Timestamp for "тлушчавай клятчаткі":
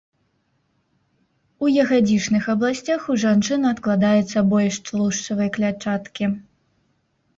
4.89-6.25